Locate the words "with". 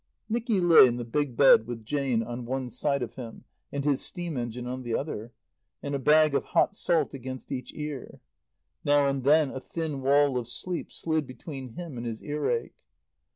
1.67-1.85